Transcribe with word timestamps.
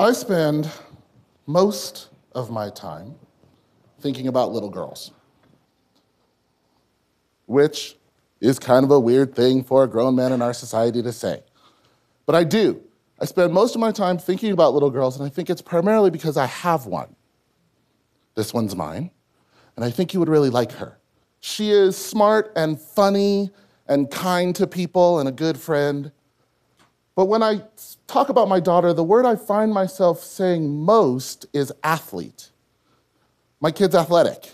I 0.00 0.12
spend 0.12 0.70
most 1.44 2.10
of 2.32 2.50
my 2.50 2.70
time 2.70 3.16
thinking 4.00 4.28
about 4.28 4.52
little 4.52 4.70
girls, 4.70 5.10
which 7.46 7.96
is 8.40 8.60
kind 8.60 8.84
of 8.84 8.92
a 8.92 9.00
weird 9.00 9.34
thing 9.34 9.64
for 9.64 9.82
a 9.82 9.88
grown 9.88 10.14
man 10.14 10.30
in 10.30 10.40
our 10.40 10.54
society 10.54 11.02
to 11.02 11.12
say. 11.12 11.42
But 12.26 12.36
I 12.36 12.44
do. 12.44 12.80
I 13.20 13.24
spend 13.24 13.52
most 13.52 13.74
of 13.74 13.80
my 13.80 13.90
time 13.90 14.18
thinking 14.18 14.52
about 14.52 14.72
little 14.72 14.90
girls, 14.90 15.18
and 15.18 15.26
I 15.26 15.30
think 15.30 15.50
it's 15.50 15.62
primarily 15.62 16.10
because 16.10 16.36
I 16.36 16.46
have 16.46 16.86
one. 16.86 17.16
This 18.36 18.54
one's 18.54 18.76
mine, 18.76 19.10
and 19.74 19.84
I 19.84 19.90
think 19.90 20.14
you 20.14 20.20
would 20.20 20.28
really 20.28 20.50
like 20.50 20.70
her. 20.72 20.96
She 21.40 21.72
is 21.72 21.96
smart 21.96 22.52
and 22.54 22.80
funny 22.80 23.50
and 23.88 24.08
kind 24.08 24.54
to 24.54 24.68
people 24.68 25.18
and 25.18 25.28
a 25.28 25.32
good 25.32 25.58
friend. 25.58 26.12
But 27.18 27.24
when 27.24 27.42
I 27.42 27.62
talk 28.06 28.28
about 28.28 28.48
my 28.48 28.60
daughter, 28.60 28.92
the 28.92 29.02
word 29.02 29.26
I 29.26 29.34
find 29.34 29.74
myself 29.74 30.22
saying 30.22 30.70
most 30.84 31.46
is 31.52 31.72
athlete. 31.82 32.50
My 33.60 33.72
kid's 33.72 33.96
athletic. 33.96 34.52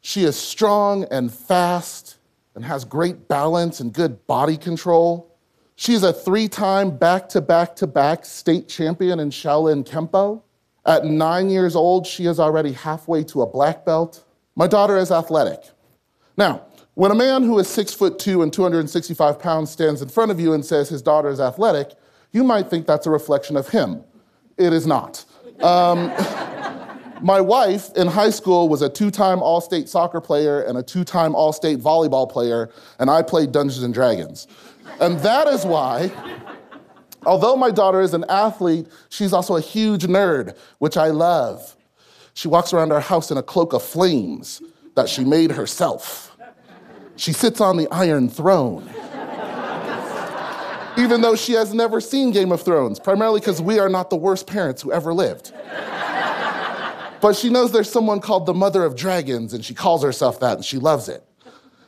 She 0.00 0.24
is 0.24 0.36
strong 0.36 1.04
and 1.10 1.30
fast 1.30 2.16
and 2.54 2.64
has 2.64 2.86
great 2.86 3.28
balance 3.28 3.80
and 3.80 3.92
good 3.92 4.26
body 4.26 4.56
control. 4.56 5.36
She's 5.74 6.02
a 6.02 6.14
three 6.14 6.48
time 6.48 6.96
back 6.96 7.28
to 7.28 7.42
back 7.42 7.76
to 7.76 7.86
back 7.86 8.24
state 8.24 8.70
champion 8.70 9.20
in 9.20 9.28
Shaolin 9.28 9.86
Kempo. 9.86 10.40
At 10.86 11.04
nine 11.04 11.50
years 11.50 11.76
old, 11.76 12.06
she 12.06 12.24
is 12.24 12.40
already 12.40 12.72
halfway 12.72 13.22
to 13.24 13.42
a 13.42 13.46
black 13.46 13.84
belt. 13.84 14.24
My 14.54 14.66
daughter 14.66 14.96
is 14.96 15.10
athletic. 15.10 15.60
Now, 16.38 16.68
when 16.96 17.10
a 17.10 17.14
man 17.14 17.42
who 17.42 17.58
is 17.58 17.68
six 17.68 17.92
foot 17.92 18.18
two 18.18 18.40
and 18.40 18.50
265 18.50 19.38
pounds 19.38 19.70
stands 19.70 20.00
in 20.00 20.08
front 20.08 20.30
of 20.30 20.40
you 20.40 20.54
and 20.54 20.64
says 20.64 20.88
his 20.88 21.02
daughter 21.02 21.28
is 21.28 21.40
athletic, 21.40 21.90
you 22.32 22.42
might 22.42 22.70
think 22.70 22.86
that's 22.86 23.06
a 23.06 23.10
reflection 23.10 23.54
of 23.54 23.68
him. 23.68 24.02
It 24.56 24.72
is 24.72 24.86
not. 24.86 25.22
Um, 25.60 26.10
my 27.20 27.38
wife 27.38 27.94
in 27.96 28.06
high 28.06 28.30
school 28.30 28.70
was 28.70 28.80
a 28.80 28.88
two 28.88 29.10
time 29.10 29.42
All 29.42 29.60
State 29.60 29.90
soccer 29.90 30.22
player 30.22 30.62
and 30.62 30.78
a 30.78 30.82
two 30.82 31.04
time 31.04 31.34
All 31.34 31.52
State 31.52 31.80
volleyball 31.80 32.30
player, 32.30 32.70
and 32.98 33.10
I 33.10 33.20
played 33.20 33.52
Dungeons 33.52 33.82
and 33.82 33.92
Dragons. 33.92 34.48
And 34.98 35.18
that 35.20 35.48
is 35.48 35.66
why, 35.66 36.10
although 37.26 37.56
my 37.56 37.70
daughter 37.70 38.00
is 38.00 38.14
an 38.14 38.24
athlete, 38.30 38.86
she's 39.10 39.34
also 39.34 39.56
a 39.56 39.60
huge 39.60 40.04
nerd, 40.04 40.56
which 40.78 40.96
I 40.96 41.08
love. 41.08 41.76
She 42.32 42.48
walks 42.48 42.72
around 42.72 42.90
our 42.90 43.00
house 43.00 43.30
in 43.30 43.36
a 43.36 43.42
cloak 43.42 43.74
of 43.74 43.82
flames 43.82 44.62
that 44.94 45.10
she 45.10 45.24
made 45.24 45.50
herself. 45.50 46.25
She 47.16 47.32
sits 47.32 47.60
on 47.60 47.76
the 47.76 47.88
Iron 47.90 48.28
Throne. 48.28 48.88
Even 50.98 51.20
though 51.20 51.36
she 51.36 51.52
has 51.52 51.74
never 51.74 52.00
seen 52.00 52.30
Game 52.30 52.52
of 52.52 52.62
Thrones, 52.62 52.98
primarily 52.98 53.40
because 53.40 53.60
we 53.60 53.78
are 53.78 53.88
not 53.88 54.08
the 54.08 54.16
worst 54.16 54.46
parents 54.46 54.80
who 54.80 54.92
ever 54.92 55.12
lived. 55.12 55.52
But 57.20 57.36
she 57.36 57.50
knows 57.50 57.72
there's 57.72 57.90
someone 57.90 58.20
called 58.20 58.46
the 58.46 58.54
Mother 58.54 58.84
of 58.84 58.94
Dragons, 58.94 59.52
and 59.52 59.64
she 59.64 59.74
calls 59.74 60.02
herself 60.02 60.40
that, 60.40 60.56
and 60.56 60.64
she 60.64 60.78
loves 60.78 61.08
it. 61.08 61.26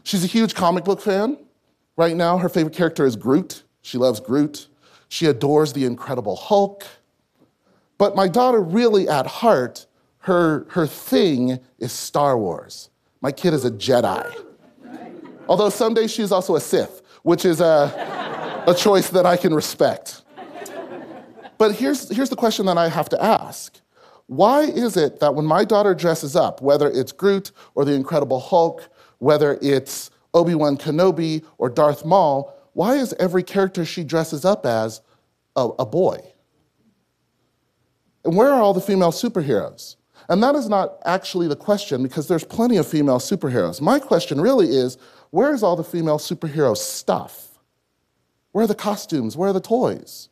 She's 0.03 0.25
a 0.25 0.27
huge 0.27 0.55
comic 0.55 0.85
book 0.85 1.01
fan. 1.01 1.39
Right 1.97 2.17
now, 2.17 2.39
her 2.39 2.49
favorite 2.49 2.75
character 2.75 3.05
is 3.05 3.17
Groot. 3.17 3.63
She 3.83 3.99
loves 3.99 4.21
Groot. 4.21 4.69
She 5.09 5.27
adores 5.27 5.73
the 5.73 5.85
Incredible 5.85 6.37
Hulk. 6.37 6.85
But 7.99 8.17
my 8.17 8.29
daughter, 8.29 8.61
really 8.61 9.09
at 9.09 9.27
heart, 9.27 9.87
her, 10.21 10.67
her 10.71 10.87
thing 10.87 11.61
is 11.79 11.93
Star 11.93 12.39
Wars. 12.39 12.91
My 13.21 13.33
kid 13.33 13.53
is 13.55 13.65
a 13.65 13.71
Jedi. 13.71 14.48
Although 15.49 15.71
someday 15.71 16.07
she's 16.07 16.31
also 16.31 16.57
a 16.57 16.61
Sith, 16.61 17.03
which 17.23 17.45
is 17.45 17.61
a, 17.61 18.65
a 18.67 18.75
choice 18.75 19.09
that 19.11 19.27
I 19.27 19.37
can 19.37 19.55
respect. 19.55 20.23
But 21.57 21.75
here's, 21.75 22.09
here's 22.15 22.31
the 22.31 22.37
question 22.37 22.67
that 22.67 22.79
I 22.79 22.89
have 22.89 23.09
to 23.09 23.23
ask 23.23 23.81
Why 24.27 24.63
is 24.63 24.97
it 24.97 25.21
that 25.21 25.35
when 25.35 25.45
my 25.45 25.65
daughter 25.65 25.95
dresses 25.95 26.37
up, 26.37 26.61
whether 26.61 26.89
it's 26.89 27.13
Groot 27.13 27.51
or 27.75 27.85
the 27.85 27.93
Incredible 27.93 28.41
Hulk, 28.41 28.89
whether 29.19 29.59
it's 29.61 30.11
Obi 30.35 30.55
Wan 30.55 30.77
Kenobi 30.77 31.45
or 31.57 31.69
Darth 31.69 32.05
Maul, 32.05 32.55
why 32.75 32.95
is 32.95 33.13
every 33.15 33.43
character 33.43 33.85
she 33.85 34.05
dresses 34.05 34.45
up 34.45 34.65
as 34.65 35.01
a, 35.57 35.69
a 35.79 35.87
boy? 35.87 36.21
And 38.25 38.37
where 38.37 38.53
are 38.53 38.61
all 38.61 38.75
the 38.75 38.81
female 38.81 39.11
superheroes? 39.11 39.97
And 40.29 40.43
that 40.43 40.55
is 40.55 40.69
not 40.69 40.99
actually 41.05 41.49
the 41.49 41.57
question 41.57 42.03
because 42.03 42.29
there's 42.29 42.45
plenty 42.45 42.77
of 42.77 42.87
female 42.87 43.19
superheroes. 43.19 43.81
My 43.81 43.99
question 43.99 44.41
really 44.41 44.69
is 44.69 44.99
where 45.31 45.55
is 45.55 45.63
all 45.63 45.77
the 45.77 45.85
female 45.85 46.19
superhero 46.19 46.77
stuff? 46.77 47.59
Where 48.53 48.65
are 48.65 48.69
the 48.69 48.75
costumes? 48.75 49.37
Where 49.37 49.51
are 49.51 49.55
the 49.55 49.61
toys? 49.61 50.29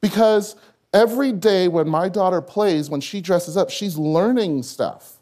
Because 0.00 0.56
every 0.92 1.32
day 1.32 1.68
when 1.68 1.88
my 1.88 2.08
daughter 2.08 2.40
plays, 2.40 2.88
when 2.88 3.00
she 3.00 3.20
dresses 3.20 3.56
up, 3.56 3.70
she's 3.70 3.96
learning 3.96 4.62
stuff. 4.62 5.14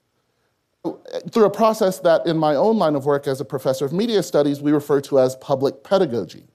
Through 1.31 1.47
a 1.47 1.51
process 1.51 1.99
that, 2.01 2.27
in 2.27 2.37
my 2.37 2.55
own 2.55 2.79
line 2.79 2.95
of 2.95 3.07
work 3.07 3.27
as 3.27 3.41
a 3.41 3.45
professor 3.45 3.85
of 3.85 3.93
media 3.93 4.23
studies, 4.23 4.61
we 4.61 4.71
refer 4.71 5.01
to 5.03 5.19
as 5.19 5.35
public 5.37 5.83
pedagogy. 5.83 6.47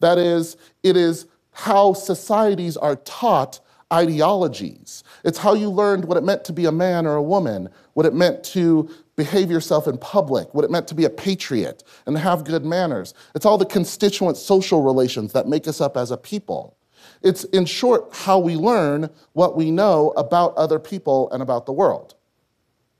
That 0.00 0.18
is, 0.18 0.56
it 0.82 0.96
is 0.96 1.26
how 1.50 1.94
societies 1.94 2.76
are 2.76 2.96
taught 2.96 3.60
ideologies. 3.92 5.04
It's 5.24 5.38
how 5.38 5.54
you 5.54 5.70
learned 5.70 6.04
what 6.04 6.16
it 6.16 6.24
meant 6.24 6.44
to 6.44 6.52
be 6.52 6.66
a 6.66 6.72
man 6.72 7.06
or 7.06 7.16
a 7.16 7.22
woman, 7.22 7.68
what 7.94 8.06
it 8.06 8.14
meant 8.14 8.42
to 8.44 8.88
behave 9.16 9.50
yourself 9.50 9.86
in 9.86 9.98
public, 9.98 10.52
what 10.54 10.64
it 10.64 10.70
meant 10.70 10.88
to 10.88 10.94
be 10.94 11.04
a 11.04 11.10
patriot 11.10 11.84
and 12.06 12.18
have 12.18 12.44
good 12.44 12.64
manners. 12.64 13.14
It's 13.34 13.46
all 13.46 13.58
the 13.58 13.66
constituent 13.66 14.36
social 14.36 14.82
relations 14.82 15.32
that 15.32 15.46
make 15.46 15.68
us 15.68 15.80
up 15.80 15.96
as 15.96 16.10
a 16.10 16.16
people. 16.16 16.76
It's, 17.22 17.44
in 17.44 17.64
short, 17.64 18.08
how 18.12 18.38
we 18.38 18.56
learn 18.56 19.10
what 19.32 19.56
we 19.56 19.70
know 19.70 20.12
about 20.16 20.54
other 20.56 20.78
people 20.78 21.30
and 21.30 21.42
about 21.42 21.66
the 21.66 21.72
world. 21.72 22.14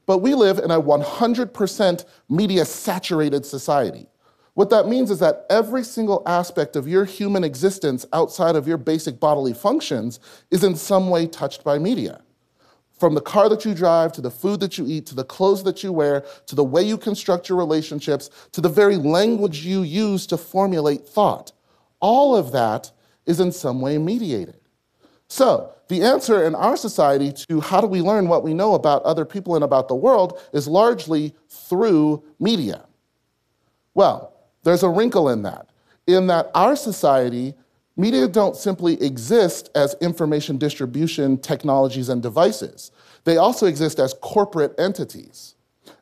But 0.06 0.19
we 0.19 0.34
live 0.34 0.59
in 0.59 0.71
a 0.71 0.81
100% 0.81 2.05
media 2.28 2.65
saturated 2.65 3.47
society. 3.47 4.06
What 4.54 4.70
that 4.70 4.87
means 4.87 5.10
is 5.10 5.19
that 5.19 5.47
every 5.50 5.82
single 5.82 6.22
aspect 6.26 6.76
of 6.76 6.87
your 6.87 7.04
human 7.04 7.42
existence 7.42 8.06
outside 8.12 8.54
of 8.54 8.69
your 8.69 8.78
basic 8.78 9.19
bodily 9.19 9.53
functions 9.53 10.20
is 10.50 10.62
in 10.62 10.76
some 10.76 11.10
way 11.10 11.26
touched 11.26 11.65
by 11.65 11.78
media. 11.78 12.22
From 12.98 13.14
the 13.14 13.20
car 13.20 13.48
that 13.48 13.64
you 13.64 13.75
drive, 13.75 14.12
to 14.12 14.20
the 14.20 14.31
food 14.31 14.60
that 14.60 14.78
you 14.78 14.87
eat, 14.87 15.06
to 15.06 15.16
the 15.16 15.25
clothes 15.25 15.64
that 15.64 15.82
you 15.82 15.93
wear, 15.93 16.25
to 16.47 16.54
the 16.54 16.62
way 16.62 16.82
you 16.82 16.97
construct 16.97 17.48
your 17.48 17.59
relationships, 17.59 18.31
to 18.53 18.60
the 18.60 18.69
very 18.69 18.97
language 18.97 19.66
you 19.66 19.82
use 19.82 20.25
to 20.28 20.37
formulate 20.37 21.06
thought. 21.06 21.53
All 21.98 22.37
of 22.37 22.53
that 22.53 22.93
is 23.26 23.41
in 23.41 23.50
some 23.50 23.81
way 23.81 23.98
mediated. 23.98 24.60
So, 25.26 25.72
the 25.88 26.03
answer 26.03 26.44
in 26.44 26.54
our 26.54 26.76
society 26.76 27.32
to 27.48 27.60
how 27.60 27.81
do 27.81 27.87
we 27.87 28.00
learn 28.00 28.28
what 28.28 28.44
we 28.44 28.54
know 28.54 28.75
about 28.75 29.03
other 29.03 29.25
people 29.25 29.54
and 29.56 29.64
about 29.64 29.88
the 29.88 29.94
world 29.94 30.41
is 30.53 30.69
largely 30.69 31.34
through 31.48 32.22
media. 32.38 32.87
Well, 33.94 34.34
there's 34.64 34.82
a 34.82 34.88
wrinkle 34.88 35.28
in 35.28 35.42
that, 35.42 35.70
in 36.06 36.26
that 36.26 36.50
our 36.54 36.75
society, 36.75 37.54
media 37.97 38.26
don't 38.26 38.56
simply 38.56 39.00
exist 39.02 39.70
as 39.75 39.94
information 40.00 40.58
distribution 40.58 41.38
technologies 41.38 42.08
and 42.08 42.22
devices, 42.22 42.91
they 43.25 43.36
also 43.36 43.66
exist 43.66 43.98
as 43.98 44.14
corporate 44.20 44.75
entities. 44.78 45.54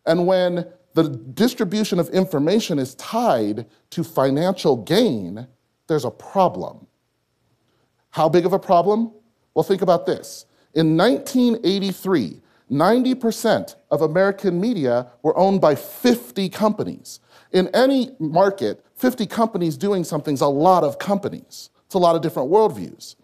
And 0.07 0.27
when 0.27 0.67
the 0.95 1.09
distribution 1.09 1.99
of 1.99 2.09
information 2.11 2.79
is 2.79 2.95
tied 2.97 3.67
to 3.91 4.05
financial 4.05 4.77
gain, 4.77 5.47
there's 5.87 6.05
a 6.05 6.11
problem. 6.11 6.87
How 8.11 8.29
big 8.29 8.45
of 8.45 8.53
a 8.53 8.59
problem? 8.59 9.13
Well, 9.55 9.63
think 9.63 9.83
about 9.83 10.07
this. 10.07 10.47
In 10.75 10.97
1983, 10.97 12.42
90% 12.73 13.77
of 13.91 14.01
American 14.01 14.61
media 14.61 15.09
were 15.23 15.37
owned 15.37 15.61
by 15.61 15.75
50 15.75 16.49
companies. 16.49 17.21
In 17.53 17.69
any 17.69 18.11
market, 18.19 18.85
50 18.97 19.27
companies 19.27 19.77
doing 19.77 20.05
something 20.05 20.33
is 20.33 20.41
a 20.41 20.49
lot 20.49 20.83
of 20.83 20.99
companies. 20.99 21.71
It's 21.85 21.95
a 21.95 21.99
lot 21.99 22.17
of 22.17 22.23
different 22.23 22.51
worldviews. 22.51 23.17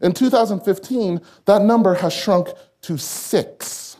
In 0.00 0.12
2015, 0.12 1.20
that 1.44 1.62
number 1.62 1.94
has 1.94 2.12
shrunk 2.12 2.48
to 2.82 2.98
six. 2.98 3.96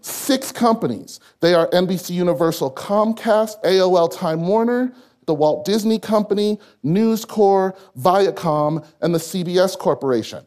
Six 0.00 0.52
companies. 0.52 1.20
They 1.40 1.54
are 1.54 1.68
NBC 1.68 2.10
Universal 2.10 2.72
Comcast, 2.72 3.62
AOL 3.62 4.14
Time 4.14 4.46
Warner, 4.46 4.92
the 5.26 5.34
Walt 5.34 5.64
Disney 5.64 5.98
Company, 5.98 6.58
News 6.82 7.24
Corp, 7.24 7.78
Viacom, 7.98 8.86
and 9.00 9.14
the 9.14 9.18
CBS 9.18 9.78
Corporation. 9.78 10.44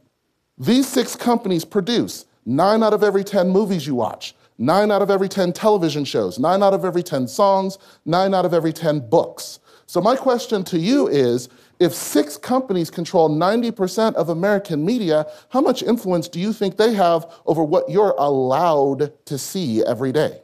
These 0.58 0.88
six 0.88 1.16
companies 1.16 1.66
produce 1.66 2.26
nine 2.46 2.84
out 2.84 2.94
of 2.94 3.04
every 3.04 3.24
10 3.24 3.50
movies 3.50 3.86
you 3.86 3.96
watch, 3.96 4.36
nine 4.58 4.92
out 4.92 5.02
of 5.02 5.10
every 5.10 5.30
10 5.30 5.54
television 5.54 6.06
shows, 6.06 6.40
nine 6.40 6.64
out 6.64 6.74
of 6.74 6.86
every 6.86 7.04
10 7.04 7.28
songs, 7.28 7.78
nine 8.06 8.34
out 8.34 8.46
of 8.46 8.54
every 8.54 8.74
10 8.74 9.10
books. 9.10 9.60
So, 9.86 10.00
my 10.00 10.16
question 10.16 10.64
to 10.66 10.80
you 10.80 11.08
is 11.08 11.50
if 11.80 11.94
six 11.94 12.38
companies 12.38 12.90
control 12.90 13.30
90% 13.30 14.14
of 14.14 14.30
American 14.30 14.86
media, 14.86 15.26
how 15.50 15.62
much 15.62 15.82
influence 15.84 16.28
do 16.28 16.40
you 16.40 16.54
think 16.54 16.78
they 16.78 16.94
have 16.94 17.26
over 17.46 17.64
what 17.64 17.90
you're 17.90 18.14
allowed 18.18 19.12
to 19.26 19.38
see 19.38 19.84
every 19.84 20.12
day? 20.12 20.42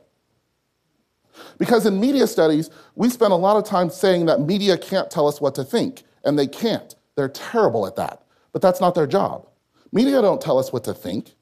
Because 1.57 1.85
in 1.85 1.99
media 1.99 2.27
studies, 2.27 2.69
we 2.95 3.09
spend 3.09 3.31
a 3.31 3.37
lot 3.37 3.55
of 3.55 3.63
time 3.63 3.89
saying 3.89 4.25
that 4.25 4.41
media 4.41 4.77
can't 4.77 5.09
tell 5.09 5.27
us 5.27 5.39
what 5.39 5.55
to 5.55 5.63
think, 5.63 6.03
and 6.23 6.37
they 6.37 6.47
can't. 6.47 6.95
They're 7.15 7.29
terrible 7.29 7.85
at 7.85 7.95
that. 7.95 8.23
But 8.51 8.61
that's 8.61 8.81
not 8.81 8.95
their 8.95 9.07
job. 9.07 9.47
Media 9.91 10.21
don't 10.21 10.41
tell 10.41 10.57
us 10.57 10.73
what 10.73 10.83
to 10.85 10.93
think. 10.93 11.35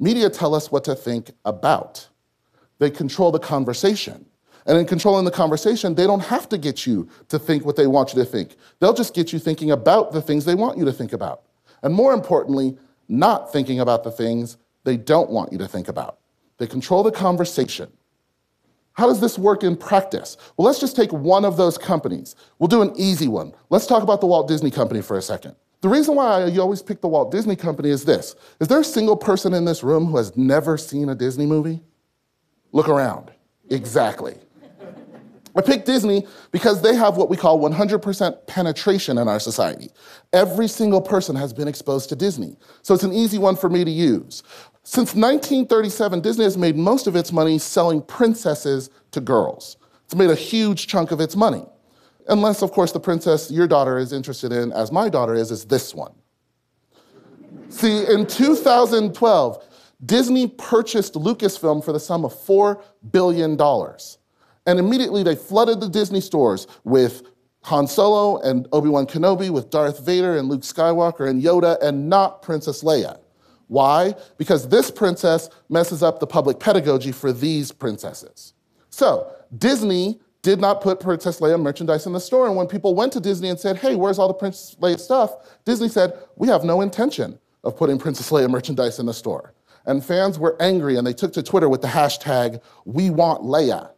Media 0.00 0.30
tell 0.30 0.54
us 0.54 0.70
what 0.70 0.84
to 0.84 0.94
think 0.94 1.32
about. 1.44 2.08
They 2.78 2.90
control 2.90 3.30
the 3.30 3.38
conversation. 3.38 4.24
And 4.66 4.76
in 4.76 4.86
controlling 4.86 5.24
the 5.24 5.30
conversation, 5.30 5.94
they 5.94 6.06
don't 6.06 6.20
have 6.20 6.48
to 6.50 6.58
get 6.58 6.86
you 6.86 7.08
to 7.28 7.38
think 7.38 7.64
what 7.64 7.76
they 7.76 7.86
want 7.86 8.12
you 8.12 8.22
to 8.22 8.28
think. 8.28 8.56
They'll 8.80 8.92
just 8.92 9.14
get 9.14 9.32
you 9.32 9.38
thinking 9.38 9.70
about 9.70 10.12
the 10.12 10.20
things 10.20 10.44
they 10.44 10.54
want 10.54 10.76
you 10.78 10.84
to 10.84 10.92
think 10.92 11.12
about. 11.12 11.42
And 11.82 11.94
more 11.94 12.12
importantly, 12.12 12.76
not 13.08 13.50
thinking 13.50 13.80
about 13.80 14.04
the 14.04 14.10
things 14.10 14.58
they 14.84 14.96
don't 14.96 15.30
want 15.30 15.52
you 15.52 15.58
to 15.58 15.66
think 15.66 15.88
about. 15.88 16.18
They 16.58 16.66
control 16.66 17.02
the 17.02 17.10
conversation. 17.10 17.90
How 18.92 19.06
does 19.06 19.20
this 19.20 19.38
work 19.38 19.62
in 19.62 19.76
practice? 19.76 20.36
Well, 20.56 20.66
let's 20.66 20.80
just 20.80 20.96
take 20.96 21.12
one 21.12 21.44
of 21.44 21.56
those 21.56 21.78
companies. 21.78 22.34
We'll 22.58 22.68
do 22.68 22.82
an 22.82 22.92
easy 22.96 23.28
one. 23.28 23.54
Let's 23.70 23.86
talk 23.86 24.02
about 24.02 24.20
the 24.20 24.26
Walt 24.26 24.48
Disney 24.48 24.70
Company 24.70 25.00
for 25.02 25.16
a 25.16 25.22
second. 25.22 25.54
The 25.80 25.88
reason 25.88 26.16
why 26.16 26.46
you 26.46 26.60
always 26.60 26.82
pick 26.82 27.00
the 27.00 27.08
Walt 27.08 27.30
Disney 27.30 27.54
Company 27.54 27.90
is 27.90 28.04
this 28.04 28.34
Is 28.60 28.68
there 28.68 28.80
a 28.80 28.84
single 28.84 29.16
person 29.16 29.54
in 29.54 29.64
this 29.64 29.82
room 29.82 30.06
who 30.06 30.16
has 30.16 30.36
never 30.36 30.76
seen 30.76 31.08
a 31.08 31.14
Disney 31.14 31.46
movie? 31.46 31.80
Look 32.72 32.88
around. 32.88 33.30
Exactly. 33.70 34.36
I 35.56 35.60
picked 35.60 35.86
Disney 35.86 36.26
because 36.52 36.82
they 36.82 36.94
have 36.94 37.16
what 37.16 37.28
we 37.28 37.36
call 37.36 37.58
100% 37.58 38.46
penetration 38.46 39.18
in 39.18 39.26
our 39.26 39.40
society. 39.40 39.90
Every 40.32 40.68
single 40.68 41.00
person 41.00 41.34
has 41.34 41.52
been 41.52 41.66
exposed 41.66 42.08
to 42.10 42.16
Disney. 42.16 42.56
So 42.82 42.94
it's 42.94 43.02
an 43.02 43.12
easy 43.12 43.38
one 43.38 43.56
for 43.56 43.68
me 43.68 43.84
to 43.84 43.90
use. 43.90 44.42
Since 44.84 45.14
1937, 45.14 46.20
Disney 46.20 46.44
has 46.44 46.56
made 46.56 46.76
most 46.76 47.06
of 47.06 47.16
its 47.16 47.32
money 47.32 47.58
selling 47.58 48.02
princesses 48.02 48.90
to 49.10 49.20
girls. 49.20 49.78
It's 50.04 50.14
made 50.14 50.30
a 50.30 50.36
huge 50.36 50.86
chunk 50.86 51.10
of 51.10 51.20
its 51.20 51.34
money. 51.34 51.64
Unless, 52.28 52.62
of 52.62 52.72
course, 52.72 52.92
the 52.92 53.00
princess 53.00 53.50
your 53.50 53.66
daughter 53.66 53.98
is 53.98 54.12
interested 54.12 54.52
in, 54.52 54.72
as 54.72 54.92
my 54.92 55.08
daughter 55.08 55.34
is, 55.34 55.50
is 55.50 55.64
this 55.64 55.94
one. 55.94 56.12
See, 57.70 58.04
in 58.06 58.26
2012, 58.26 59.64
Disney 60.04 60.46
purchased 60.46 61.14
Lucasfilm 61.14 61.84
for 61.84 61.92
the 61.92 62.00
sum 62.00 62.24
of 62.24 62.32
$4 62.32 62.82
billion. 63.10 63.58
And 64.66 64.78
immediately 64.78 65.22
they 65.22 65.34
flooded 65.34 65.80
the 65.80 65.88
Disney 65.88 66.20
stores 66.20 66.66
with 66.84 67.22
Han 67.62 67.86
Solo 67.86 68.40
and 68.42 68.68
Obi 68.72 68.88
Wan 68.88 69.06
Kenobi, 69.06 69.50
with 69.50 69.70
Darth 69.70 70.04
Vader 70.04 70.36
and 70.36 70.48
Luke 70.48 70.60
Skywalker 70.60 71.28
and 71.28 71.42
Yoda, 71.42 71.80
and 71.82 72.08
not 72.08 72.42
Princess 72.42 72.82
Leia. 72.82 73.18
Why? 73.66 74.14
Because 74.38 74.68
this 74.68 74.90
princess 74.90 75.50
messes 75.68 76.02
up 76.02 76.20
the 76.20 76.26
public 76.26 76.60
pedagogy 76.60 77.12
for 77.12 77.32
these 77.32 77.72
princesses. 77.72 78.54
So, 78.90 79.30
Disney 79.56 80.20
did 80.42 80.60
not 80.60 80.80
put 80.80 81.00
Princess 81.00 81.40
Leia 81.40 81.60
merchandise 81.60 82.06
in 82.06 82.12
the 82.12 82.20
store. 82.20 82.46
And 82.46 82.56
when 82.56 82.66
people 82.66 82.94
went 82.94 83.12
to 83.14 83.20
Disney 83.20 83.48
and 83.48 83.58
said, 83.58 83.76
hey, 83.76 83.96
where's 83.96 84.18
all 84.18 84.28
the 84.28 84.34
Princess 84.34 84.76
Leia 84.80 84.98
stuff? 84.98 85.34
Disney 85.64 85.88
said, 85.88 86.12
we 86.36 86.48
have 86.48 86.64
no 86.64 86.80
intention 86.80 87.38
of 87.64 87.76
putting 87.76 87.98
Princess 87.98 88.30
Leia 88.30 88.48
merchandise 88.48 88.98
in 88.98 89.06
the 89.06 89.14
store. 89.14 89.52
And 89.86 90.04
fans 90.04 90.38
were 90.38 90.56
angry 90.60 90.96
and 90.96 91.06
they 91.06 91.12
took 91.12 91.32
to 91.32 91.42
Twitter 91.42 91.68
with 91.68 91.82
the 91.82 91.88
hashtag, 91.88 92.62
we 92.84 93.10
want 93.10 93.42
Leia. 93.42 93.90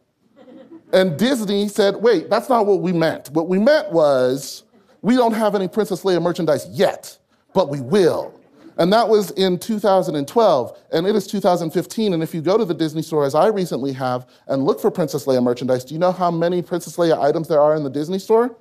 and 0.93 1.17
Disney 1.17 1.67
said, 1.67 1.97
wait, 1.97 2.29
that's 2.29 2.49
not 2.49 2.65
what 2.65 2.81
we 2.81 2.91
meant. 2.91 3.29
What 3.29 3.47
we 3.47 3.59
meant 3.59 3.91
was, 3.91 4.63
we 5.01 5.15
don't 5.15 5.33
have 5.33 5.55
any 5.55 5.67
Princess 5.67 6.03
Leia 6.03 6.21
merchandise 6.21 6.67
yet, 6.69 7.17
but 7.53 7.69
we 7.69 7.81
will. 7.81 8.40
And 8.77 8.91
that 8.93 9.07
was 9.07 9.31
in 9.31 9.59
2012, 9.59 10.77
and 10.91 11.07
it 11.07 11.15
is 11.15 11.27
2015. 11.27 12.13
And 12.13 12.23
if 12.23 12.33
you 12.33 12.41
go 12.41 12.57
to 12.57 12.65
the 12.65 12.73
Disney 12.73 13.01
store, 13.01 13.25
as 13.25 13.35
I 13.35 13.47
recently 13.47 13.93
have, 13.93 14.27
and 14.47 14.63
look 14.63 14.79
for 14.79 14.89
Princess 14.89 15.25
Leia 15.25 15.43
merchandise, 15.43 15.85
do 15.85 15.93
you 15.93 15.99
know 15.99 16.11
how 16.11 16.31
many 16.31 16.61
Princess 16.61 16.97
Leia 16.97 17.19
items 17.21 17.47
there 17.47 17.61
are 17.61 17.75
in 17.75 17.83
the 17.83 17.89
Disney 17.89 18.19
store? 18.19 18.55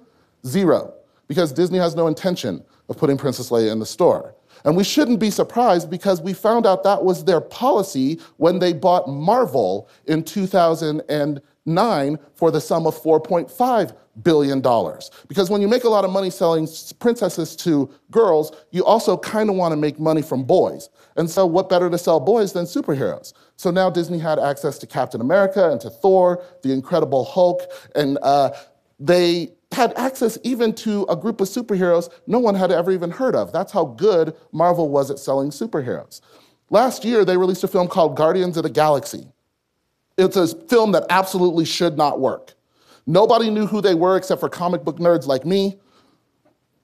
Zero, 0.46 0.94
because 1.28 1.52
Disney 1.52 1.78
has 1.78 1.94
no 1.94 2.06
intention 2.06 2.64
of 2.88 2.96
putting 2.96 3.16
Princess 3.16 3.50
Leia 3.50 3.70
in 3.70 3.78
the 3.78 3.86
store. 3.86 4.34
And 4.64 4.76
we 4.76 4.84
shouldn't 4.84 5.20
be 5.20 5.30
surprised 5.30 5.90
because 5.90 6.20
we 6.20 6.34
found 6.34 6.66
out 6.66 6.82
that 6.84 7.02
was 7.02 7.24
their 7.24 7.40
policy 7.40 8.20
when 8.36 8.58
they 8.58 8.72
bought 8.72 9.08
Marvel 9.08 9.88
in 10.06 10.22
2009 11.70 12.18
for 12.34 12.50
the 12.50 12.60
sum 12.60 12.86
of 12.86 13.00
4.5 13.00 13.96
billion 14.22 14.60
dollars. 14.60 15.10
Because 15.28 15.50
when 15.50 15.62
you 15.62 15.68
make 15.68 15.84
a 15.84 15.88
lot 15.88 16.04
of 16.04 16.10
money 16.10 16.30
selling 16.30 16.68
princesses 16.98 17.56
to 17.56 17.90
girls, 18.10 18.52
you 18.70 18.84
also 18.84 19.16
kind 19.16 19.48
of 19.48 19.56
want 19.56 19.72
to 19.72 19.76
make 19.76 19.98
money 19.98 20.22
from 20.22 20.44
boys. 20.44 20.88
And 21.16 21.28
so, 21.30 21.46
what 21.46 21.68
better 21.68 21.88
to 21.88 21.98
sell 21.98 22.20
boys 22.20 22.52
than 22.52 22.64
superheroes? 22.64 23.32
So 23.56 23.70
now 23.70 23.90
Disney 23.90 24.18
had 24.18 24.38
access 24.38 24.78
to 24.78 24.86
Captain 24.86 25.20
America 25.20 25.70
and 25.70 25.80
to 25.82 25.90
Thor, 25.90 26.42
the 26.62 26.72
Incredible 26.72 27.24
Hulk, 27.24 27.62
and 27.94 28.18
uh, 28.22 28.50
they 28.98 29.50
had 29.72 29.92
access 29.96 30.36
even 30.42 30.72
to 30.74 31.04
a 31.08 31.16
group 31.16 31.40
of 31.40 31.46
superheroes 31.46 32.10
no 32.26 32.40
one 32.40 32.56
had 32.56 32.72
ever 32.72 32.90
even 32.90 33.10
heard 33.10 33.36
of. 33.36 33.52
That's 33.52 33.72
how 33.72 33.84
good 33.84 34.34
Marvel 34.52 34.88
was 34.88 35.10
at 35.10 35.18
selling 35.18 35.50
superheroes. 35.50 36.20
Last 36.70 37.04
year, 37.04 37.24
they 37.24 37.36
released 37.36 37.64
a 37.64 37.68
film 37.68 37.88
called 37.88 38.16
Guardians 38.16 38.56
of 38.56 38.64
the 38.64 38.70
Galaxy. 38.70 39.26
It's 40.20 40.36
a 40.36 40.48
film 40.66 40.92
that 40.92 41.06
absolutely 41.08 41.64
should 41.64 41.96
not 41.96 42.20
work. 42.20 42.54
Nobody 43.06 43.50
knew 43.50 43.66
who 43.66 43.80
they 43.80 43.94
were 43.94 44.16
except 44.16 44.40
for 44.40 44.48
comic 44.48 44.84
book 44.84 44.98
nerds 44.98 45.26
like 45.26 45.46
me. 45.46 45.80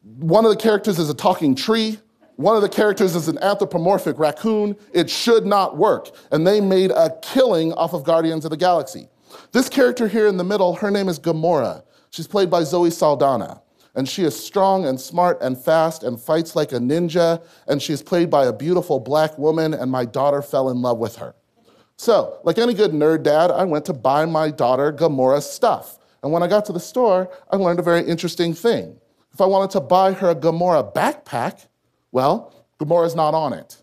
One 0.03 0.45
of 0.45 0.51
the 0.51 0.57
characters 0.57 0.99
is 0.99 1.11
a 1.11 1.15
talking 1.15 1.55
tree. 1.55 1.99
One 2.37 2.57
of 2.57 2.63
the 2.63 2.69
characters 2.69 3.15
is 3.15 3.29
an 3.29 3.39
anthropomorphic 3.39 4.19
raccoon. 4.19 4.77
It 4.93 5.11
should 5.11 5.47
not 5.47 5.77
work. 5.77 6.11
And 6.33 6.47
they 6.47 6.61
made 6.61 6.91
a 6.91 7.17
killing 7.23 7.73
off 7.75 7.93
of 7.93 8.05
Guardians 8.05 8.45
of 8.45 8.51
the 8.51 8.57
Galaxy. 8.57 9.09
This 9.53 9.69
character 9.69 10.09
here 10.09 10.27
in 10.27 10.37
the 10.37 10.45
middle, 10.45 10.75
her 10.75 10.91
name 10.91 11.09
is 11.09 11.19
Gamora. 11.19 11.83
She's 12.11 12.27
played 12.27 12.51
by 12.51 12.63
Zoe 12.65 12.91
Saldana. 12.91 13.61
And 13.95 14.09
she 14.09 14.25
is 14.25 14.39
strong 14.39 14.87
and 14.87 15.01
smart 15.01 15.39
and 15.43 15.57
fast 15.57 16.03
and 16.03 16.21
fights 16.21 16.57
like 16.57 16.73
a 16.73 16.79
ninja. 16.79 17.43
And 17.67 17.83
she's 17.83 18.03
played 18.03 18.31
by 18.31 18.47
a 18.47 18.53
beautiful 18.53 19.01
black 19.01 19.37
woman, 19.39 19.75
and 19.75 19.91
my 19.91 20.05
daughter 20.05 20.43
fell 20.43 20.71
in 20.71 20.83
love 20.83 20.99
with 20.99 21.17
her. 21.17 21.35
So, 21.97 22.39
like 22.45 22.59
any 22.59 22.75
good 22.75 22.93
nerd 22.93 23.23
dad, 23.23 23.51
I 23.51 23.65
went 23.65 23.87
to 23.87 23.93
buy 23.95 24.27
my 24.27 24.51
daughter 24.51 24.93
Gamora 24.93 25.41
stuff. 25.43 25.99
And 26.23 26.31
when 26.31 26.43
I 26.43 26.47
got 26.47 26.65
to 26.67 26.73
the 26.73 26.81
store, 26.81 27.31
I 27.51 27.57
learned 27.57 27.79
a 27.79 27.83
very 27.83 28.03
interesting 28.03 28.53
thing. 28.53 28.99
If 29.33 29.41
I 29.41 29.47
wanted 29.47 29.71
to 29.71 29.81
buy 29.81 30.13
her 30.13 30.31
a 30.31 30.35
Gamora 30.35 30.93
backpack, 30.93 31.67
well, 32.13 32.55
Gamora's 32.79 33.15
not 33.15 33.33
on 33.35 33.53
it. 33.53 33.83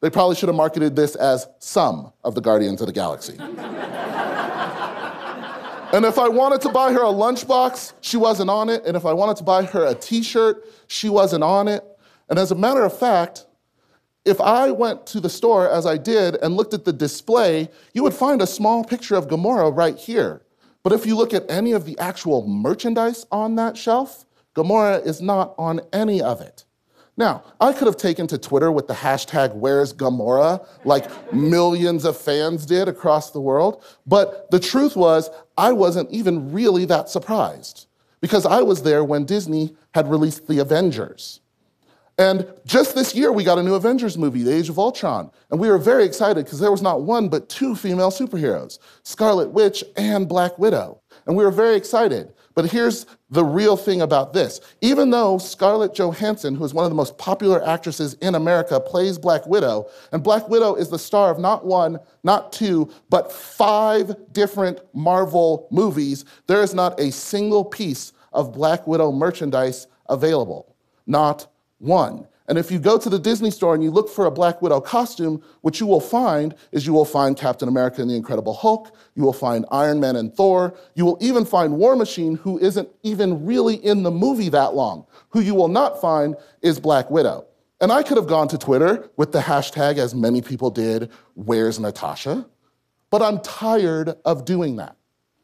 They 0.00 0.10
probably 0.10 0.36
should 0.36 0.48
have 0.48 0.56
marketed 0.56 0.96
this 0.96 1.14
as 1.14 1.46
some 1.58 2.12
of 2.24 2.34
the 2.34 2.40
Guardians 2.40 2.80
of 2.80 2.88
the 2.88 2.92
Galaxy. 2.92 3.36
and 3.38 3.50
if 6.04 6.18
I 6.18 6.28
wanted 6.28 6.60
to 6.62 6.70
buy 6.70 6.92
her 6.92 7.02
a 7.02 7.12
lunchbox, 7.12 7.92
she 8.00 8.16
wasn't 8.16 8.50
on 8.50 8.68
it. 8.68 8.84
And 8.84 8.96
if 8.96 9.06
I 9.06 9.12
wanted 9.12 9.36
to 9.36 9.44
buy 9.44 9.64
her 9.64 9.86
a 9.86 9.94
t 9.94 10.22
shirt, 10.22 10.66
she 10.88 11.08
wasn't 11.08 11.44
on 11.44 11.68
it. 11.68 11.84
And 12.28 12.38
as 12.38 12.50
a 12.50 12.56
matter 12.56 12.84
of 12.84 12.98
fact, 12.98 13.46
if 14.24 14.40
I 14.40 14.70
went 14.70 15.06
to 15.08 15.20
the 15.20 15.28
store 15.28 15.68
as 15.68 15.84
I 15.84 15.96
did 15.96 16.36
and 16.36 16.56
looked 16.56 16.74
at 16.74 16.84
the 16.84 16.92
display, 16.92 17.68
you 17.92 18.02
would 18.04 18.14
find 18.14 18.40
a 18.40 18.46
small 18.46 18.84
picture 18.84 19.16
of 19.16 19.28
Gamora 19.28 19.76
right 19.76 19.96
here. 19.96 20.42
But 20.82 20.92
if 20.92 21.06
you 21.06 21.16
look 21.16 21.34
at 21.34 21.50
any 21.50 21.72
of 21.72 21.84
the 21.84 21.98
actual 21.98 22.46
merchandise 22.46 23.26
on 23.30 23.56
that 23.56 23.76
shelf, 23.76 24.24
Gamora 24.54 25.04
is 25.04 25.20
not 25.20 25.54
on 25.58 25.80
any 25.92 26.20
of 26.20 26.40
it. 26.40 26.64
Now, 27.16 27.44
I 27.60 27.72
could 27.72 27.86
have 27.86 27.98
taken 27.98 28.26
to 28.28 28.38
Twitter 28.38 28.72
with 28.72 28.88
the 28.88 28.94
hashtag 28.94 29.54
Where's 29.54 29.92
Gamora, 29.92 30.66
like 30.84 31.32
millions 31.32 32.04
of 32.04 32.16
fans 32.16 32.64
did 32.64 32.88
across 32.88 33.30
the 33.30 33.40
world, 33.40 33.84
but 34.06 34.50
the 34.50 34.58
truth 34.58 34.96
was, 34.96 35.28
I 35.58 35.72
wasn't 35.72 36.10
even 36.10 36.52
really 36.52 36.86
that 36.86 37.10
surprised 37.10 37.86
because 38.20 38.46
I 38.46 38.62
was 38.62 38.82
there 38.82 39.04
when 39.04 39.26
Disney 39.26 39.76
had 39.94 40.10
released 40.10 40.46
The 40.46 40.60
Avengers. 40.60 41.41
And 42.18 42.46
just 42.66 42.94
this 42.94 43.14
year, 43.14 43.32
we 43.32 43.42
got 43.42 43.58
a 43.58 43.62
new 43.62 43.74
Avengers 43.74 44.18
movie, 44.18 44.42
The 44.42 44.54
Age 44.54 44.68
of 44.68 44.78
Ultron. 44.78 45.30
And 45.50 45.58
we 45.58 45.68
were 45.68 45.78
very 45.78 46.04
excited 46.04 46.44
because 46.44 46.60
there 46.60 46.70
was 46.70 46.82
not 46.82 47.02
one, 47.02 47.28
but 47.28 47.48
two 47.48 47.74
female 47.74 48.10
superheroes 48.10 48.78
Scarlet 49.02 49.50
Witch 49.50 49.82
and 49.96 50.28
Black 50.28 50.58
Widow. 50.58 51.00
And 51.26 51.36
we 51.36 51.44
were 51.44 51.50
very 51.50 51.74
excited. 51.74 52.32
But 52.54 52.70
here's 52.70 53.06
the 53.30 53.44
real 53.44 53.78
thing 53.78 54.02
about 54.02 54.34
this. 54.34 54.60
Even 54.82 55.08
though 55.08 55.38
Scarlett 55.38 55.94
Johansson, 55.94 56.54
who 56.54 56.64
is 56.64 56.74
one 56.74 56.84
of 56.84 56.90
the 56.90 56.96
most 56.96 57.16
popular 57.16 57.66
actresses 57.66 58.14
in 58.14 58.34
America, 58.34 58.78
plays 58.78 59.16
Black 59.16 59.46
Widow, 59.46 59.86
and 60.12 60.22
Black 60.22 60.48
Widow 60.50 60.74
is 60.74 60.90
the 60.90 60.98
star 60.98 61.30
of 61.30 61.38
not 61.38 61.64
one, 61.64 61.98
not 62.24 62.52
two, 62.52 62.90
but 63.08 63.32
five 63.32 64.14
different 64.32 64.80
Marvel 64.92 65.66
movies, 65.70 66.26
there 66.46 66.62
is 66.62 66.74
not 66.74 67.00
a 67.00 67.10
single 67.10 67.64
piece 67.64 68.12
of 68.34 68.52
Black 68.52 68.86
Widow 68.86 69.12
merchandise 69.12 69.86
available. 70.10 70.76
Not 71.06 71.46
one. 71.82 72.26
And 72.48 72.58
if 72.58 72.70
you 72.70 72.78
go 72.78 72.98
to 72.98 73.08
the 73.08 73.18
Disney 73.18 73.50
store 73.50 73.74
and 73.74 73.84
you 73.84 73.90
look 73.90 74.08
for 74.08 74.26
a 74.26 74.30
Black 74.30 74.60
Widow 74.60 74.80
costume, 74.80 75.42
what 75.60 75.78
you 75.78 75.86
will 75.86 76.00
find 76.00 76.54
is 76.72 76.86
you 76.86 76.92
will 76.92 77.04
find 77.04 77.36
Captain 77.36 77.68
America 77.68 78.02
and 78.02 78.10
the 78.10 78.16
Incredible 78.16 78.52
Hulk, 78.52 78.94
you 79.14 79.22
will 79.22 79.32
find 79.32 79.64
Iron 79.70 80.00
Man 80.00 80.16
and 80.16 80.34
Thor, 80.34 80.74
you 80.94 81.04
will 81.04 81.18
even 81.20 81.44
find 81.44 81.78
War 81.78 81.94
Machine, 81.94 82.34
who 82.36 82.58
isn't 82.58 82.88
even 83.02 83.46
really 83.46 83.76
in 83.76 84.02
the 84.02 84.10
movie 84.10 84.48
that 84.48 84.74
long. 84.74 85.06
Who 85.30 85.40
you 85.40 85.54
will 85.54 85.68
not 85.68 86.00
find 86.00 86.36
is 86.62 86.80
Black 86.80 87.10
Widow. 87.10 87.46
And 87.80 87.90
I 87.90 88.02
could 88.02 88.16
have 88.16 88.26
gone 88.26 88.48
to 88.48 88.58
Twitter 88.58 89.08
with 89.16 89.32
the 89.32 89.40
hashtag, 89.40 89.98
as 89.98 90.14
many 90.14 90.42
people 90.42 90.70
did, 90.70 91.10
Where's 91.34 91.80
Natasha? 91.80 92.46
But 93.10 93.22
I'm 93.22 93.40
tired 93.40 94.14
of 94.24 94.44
doing 94.44 94.76
that. 94.76 94.96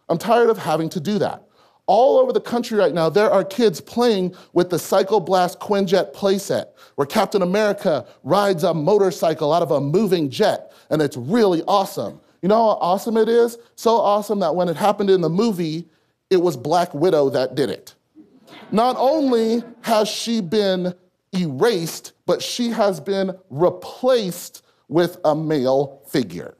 I'm 0.08 0.18
tired 0.18 0.50
of 0.50 0.58
having 0.58 0.88
to 0.90 1.00
do 1.00 1.18
that. 1.18 1.47
All 1.88 2.18
over 2.18 2.34
the 2.34 2.40
country 2.40 2.76
right 2.76 2.92
now, 2.92 3.08
there 3.08 3.30
are 3.30 3.42
kids 3.42 3.80
playing 3.80 4.34
with 4.52 4.68
the 4.68 4.78
Cycle 4.78 5.20
Blast 5.20 5.58
Quinjet 5.58 6.12
playset, 6.12 6.66
where 6.96 7.06
Captain 7.06 7.40
America 7.40 8.06
rides 8.22 8.62
a 8.62 8.74
motorcycle 8.74 9.54
out 9.54 9.62
of 9.62 9.70
a 9.70 9.80
moving 9.80 10.28
jet, 10.28 10.70
and 10.90 11.00
it's 11.00 11.16
really 11.16 11.62
awesome. 11.66 12.20
You 12.42 12.50
know 12.50 12.56
how 12.56 12.78
awesome 12.82 13.16
it 13.16 13.30
is? 13.30 13.56
So 13.74 13.96
awesome 13.96 14.38
that 14.40 14.54
when 14.54 14.68
it 14.68 14.76
happened 14.76 15.08
in 15.08 15.22
the 15.22 15.30
movie, 15.30 15.88
it 16.28 16.36
was 16.36 16.58
Black 16.58 16.92
Widow 16.92 17.30
that 17.30 17.54
did 17.54 17.70
it. 17.70 17.94
Not 18.70 18.96
only 18.98 19.64
has 19.80 20.08
she 20.08 20.42
been 20.42 20.94
erased, 21.32 22.12
but 22.26 22.42
she 22.42 22.68
has 22.68 23.00
been 23.00 23.32
replaced 23.48 24.62
with 24.88 25.16
a 25.24 25.34
male 25.34 26.02
figure. 26.06 26.54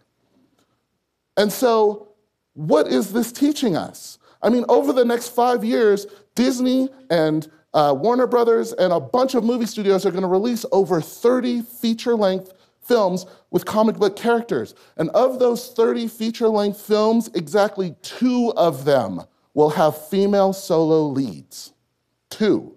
And 1.37 1.53
so, 1.53 2.09
what 2.55 2.89
is 2.89 3.13
this 3.13 3.31
teaching 3.31 3.77
us? 3.77 4.18
I 4.43 4.51
mean, 4.51 4.65
over 4.69 4.93
the 4.93 5.05
next 5.05 5.29
five 5.35 5.65
years, 5.65 6.07
Disney 6.35 6.89
and 7.11 7.51
uh, 7.75 7.95
Warner 7.97 8.27
Brothers 8.27 8.73
and 8.73 8.93
a 8.93 9.01
bunch 9.01 9.35
of 9.35 9.45
movie 9.45 9.67
studios 9.67 10.07
are 10.07 10.11
going 10.11 10.23
to 10.23 10.29
release 10.29 10.65
over 10.73 11.01
30 11.01 11.63
feature 11.63 12.15
length 12.15 12.53
films 12.81 13.27
with 13.51 13.65
comic 13.65 13.97
book 13.97 14.17
characters. 14.17 14.75
And 14.97 15.11
of 15.11 15.39
those 15.39 15.69
30 15.71 16.09
feature 16.09 16.49
length 16.49 16.81
films, 16.81 17.29
exactly 17.35 17.95
two 18.03 18.53
of 18.57 18.85
them 18.85 19.23
will 19.55 19.71
have 19.71 20.09
female 20.09 20.53
solo 20.53 21.03
leads. 21.03 21.73
Two. 22.31 22.75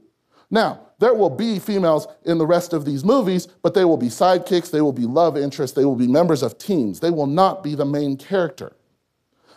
Now, 0.49 0.87
there 0.99 1.13
will 1.13 1.29
be 1.29 1.59
females 1.59 2.07
in 2.25 2.37
the 2.37 2.45
rest 2.45 2.73
of 2.73 2.85
these 2.85 3.03
movies, 3.03 3.47
but 3.63 3.73
they 3.73 3.85
will 3.85 3.97
be 3.97 4.07
sidekicks, 4.07 4.69
they 4.69 4.81
will 4.81 4.93
be 4.93 5.05
love 5.05 5.37
interests, 5.37 5.75
they 5.75 5.85
will 5.85 5.95
be 5.95 6.07
members 6.07 6.43
of 6.43 6.57
teams. 6.57 6.99
They 6.99 7.09
will 7.09 7.27
not 7.27 7.63
be 7.63 7.73
the 7.73 7.85
main 7.85 8.17
character. 8.17 8.73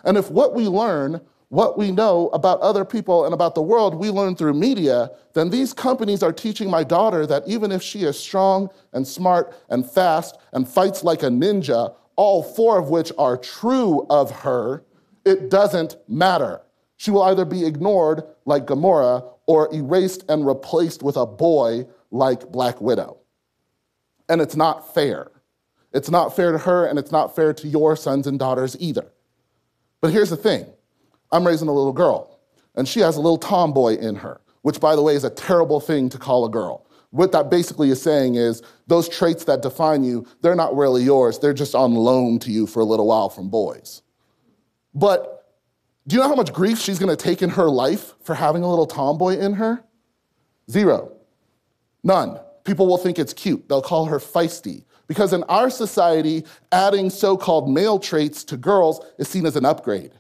And 0.04 0.16
if 0.16 0.30
what 0.30 0.54
we 0.54 0.68
learn, 0.68 1.20
what 1.49 1.79
we 1.79 1.91
know 1.91 2.29
about 2.33 2.61
other 2.61 2.85
people 2.85 3.25
and 3.25 3.35
about 3.35 3.55
the 3.55 3.63
world, 3.63 3.95
we 3.95 4.11
learn 4.11 4.35
through 4.35 4.55
media, 4.55 5.11
then 5.35 5.51
these 5.51 5.73
companies 5.73 6.23
are 6.23 6.33
teaching 6.33 6.71
my 6.71 6.83
daughter 6.83 7.27
that 7.27 7.47
even 7.47 7.71
if 7.71 7.83
she 7.83 8.05
is 8.05 8.19
strong 8.19 8.69
and 8.93 9.07
smart 9.07 9.55
and 9.69 9.89
fast 9.89 10.39
and 10.53 10.69
fights 10.69 11.05
like 11.05 11.23
a 11.23 11.29
ninja, 11.29 11.95
all 12.17 12.43
four 12.43 12.79
of 12.79 12.89
which 12.89 13.13
are 13.19 13.37
true 13.37 14.07
of 14.11 14.31
her, 14.31 14.85
it 15.25 15.51
doesn't 15.51 15.97
matter. 16.09 16.61
She 16.97 17.11
will 17.11 17.23
either 17.23 17.45
be 17.45 17.67
ignored 17.67 18.23
like 18.45 18.67
Gamora 18.67 19.25
or 19.47 19.73
erased 19.75 20.25
and 20.29 20.47
replaced 20.47 21.03
with 21.03 21.17
a 21.17 21.27
boy 21.27 21.87
like 22.11 22.51
Black 22.51 22.81
Widow. 22.81 23.19
And 24.29 24.41
it's 24.41 24.57
not 24.57 24.95
fair. 24.95 25.31
It's 25.93 26.11
not 26.11 26.35
fair 26.35 26.53
to 26.53 26.59
her, 26.59 26.87
and 26.87 26.99
it's 26.99 27.13
not 27.13 27.37
fair 27.37 27.53
to 27.53 27.69
your 27.69 27.95
sons 27.95 28.27
and 28.27 28.39
daughters 28.39 28.77
either. 28.81 29.13
But 30.01 30.13
here's 30.13 30.31
the 30.31 30.37
thing 30.37 30.67
I'm 31.35 31.45
raising 31.45 31.67
a 31.67 31.73
little 31.73 31.93
girl, 31.93 32.38
and 32.76 32.87
she 32.87 33.00
has 33.00 33.17
a 33.17 33.21
little 33.21 33.38
tomboy 33.38 33.97
in 33.97 34.14
her, 34.14 34.41
which, 34.62 34.79
by 34.79 34.95
the 34.95 35.03
way, 35.03 35.17
is 35.17 35.25
a 35.25 35.31
terrible 35.31 35.81
thing 35.81 36.09
to 36.11 36.19
call 36.19 36.45
a 36.45 36.49
girl. 36.49 36.87
What 37.11 37.33
that 37.33 37.50
basically 37.50 37.91
is 37.91 38.00
saying 38.00 38.37
is 38.37 38.62
those 38.87 39.09
traits 39.09 39.45
that 39.47 39.61
define 39.61 40.05
you, 40.05 40.26
they're 40.43 40.55
not 40.55 40.76
really 40.76 41.03
yours, 41.03 41.41
they're 41.41 41.53
just 41.53 41.75
on 41.75 41.95
loan 41.95 42.38
to 42.38 42.53
you 42.53 42.69
for 42.69 42.79
a 42.79 42.85
little 42.85 43.09
while 43.09 43.29
from 43.29 43.50
boys. 43.50 44.03
But 44.95 45.53
do 46.07 46.14
you 46.14 46.23
know 46.23 46.29
how 46.29 46.37
much 46.37 46.53
grief 46.53 46.79
she's 46.79 47.00
gonna 47.00 47.17
take 47.17 47.43
in 47.43 47.50
her 47.50 47.69
life 47.69 48.14
for 48.23 48.37
having 48.37 48.62
a 48.62 48.71
little 48.71 48.87
tomboy 48.87 49.37
in 49.38 49.55
her? 49.55 49.83
Zero. 50.71 51.17
None. 52.05 52.38
People 52.62 52.87
will 52.87 52.99
think 52.99 53.19
it's 53.19 53.33
cute. 53.33 53.69
They'll 53.69 53.83
call 53.83 54.07
her 54.07 54.21
feisty. 54.21 54.85
Because 55.09 55.33
in 55.33 55.43
our 55.45 55.69
society, 55.69 56.45
adding 56.71 57.11
so 57.11 57.37
called 57.37 57.69
male 57.69 57.99
traits 57.99 58.45
to 58.45 58.57
girls 58.57 59.05
is 59.19 59.29
seen 59.29 59.47
as 59.47 59.57
an 59.57 59.64
upgrade, 59.64 60.12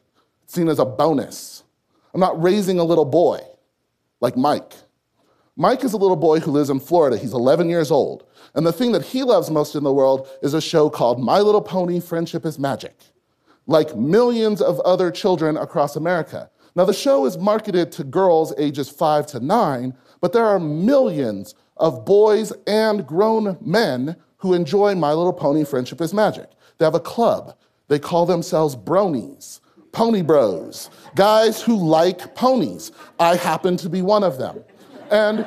seen 0.46 0.68
as 0.68 0.78
a 0.78 0.84
bonus. 0.84 1.64
I'm 2.12 2.20
not 2.20 2.40
raising 2.42 2.78
a 2.78 2.84
little 2.84 3.04
boy 3.04 3.40
like 4.20 4.36
Mike. 4.36 4.74
Mike 5.56 5.84
is 5.84 5.92
a 5.92 5.96
little 5.98 6.16
boy 6.16 6.40
who 6.40 6.50
lives 6.50 6.70
in 6.70 6.80
Florida. 6.80 7.16
He's 7.16 7.32
11 7.32 7.68
years 7.68 7.90
old. 7.90 8.26
And 8.54 8.66
the 8.66 8.72
thing 8.72 8.92
that 8.92 9.04
he 9.04 9.22
loves 9.22 9.50
most 9.50 9.74
in 9.74 9.84
the 9.84 9.92
world 9.92 10.28
is 10.42 10.54
a 10.54 10.60
show 10.60 10.90
called 10.90 11.20
My 11.20 11.40
Little 11.40 11.62
Pony 11.62 12.00
Friendship 12.00 12.44
is 12.44 12.58
Magic 12.58 12.94
like 13.66 13.96
millions 13.96 14.60
of 14.60 14.80
other 14.80 15.10
children 15.10 15.56
across 15.56 15.96
America. 15.96 16.50
Now, 16.76 16.84
the 16.84 16.92
show 16.92 17.24
is 17.24 17.38
marketed 17.38 17.92
to 17.92 18.04
girls 18.04 18.52
ages 18.58 18.90
five 18.90 19.26
to 19.28 19.40
nine, 19.40 19.94
but 20.20 20.32
there 20.32 20.44
are 20.44 20.58
millions 20.58 21.54
of 21.76 22.04
boys 22.04 22.52
and 22.66 23.06
grown 23.06 23.56
men 23.60 24.16
who 24.38 24.54
enjoy 24.54 24.94
My 24.94 25.12
Little 25.12 25.32
Pony 25.32 25.64
Friendship 25.64 26.00
is 26.00 26.12
Magic. 26.12 26.48
They 26.78 26.84
have 26.84 26.94
a 26.94 27.00
club. 27.00 27.56
They 27.88 27.98
call 27.98 28.26
themselves 28.26 28.76
bronies, 28.76 29.60
pony 29.94 30.20
bros, 30.20 30.90
guys 31.14 31.62
who 31.62 31.76
like 31.76 32.34
ponies. 32.34 32.92
I 33.18 33.36
happen 33.36 33.76
to 33.78 33.88
be 33.88 34.02
one 34.02 34.24
of 34.24 34.36
them. 34.36 34.62
And 35.10 35.46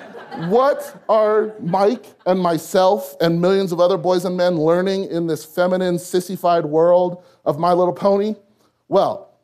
what 0.50 1.04
are 1.10 1.54
Mike 1.60 2.06
and 2.26 2.40
myself 2.40 3.16
and 3.22 3.42
millions 3.42 3.72
of 3.72 3.80
other 3.80 3.98
boys 3.98 4.26
and 4.26 4.38
men 4.38 4.56
learning 4.56 5.06
in 5.12 5.28
this 5.28 5.44
feminine, 5.44 6.00
sissified 6.00 6.66
world 6.66 7.24
of 7.46 7.60
My 7.60 7.74
Little 7.74 7.94
Pony? 7.94 8.36
Well, 8.88 9.38